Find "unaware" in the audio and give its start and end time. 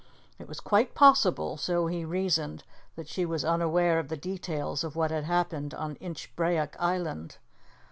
3.45-3.99